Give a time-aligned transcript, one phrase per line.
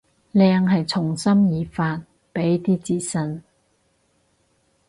[0.33, 2.01] 靚係從心而發，
[2.33, 3.43] 畀啲自信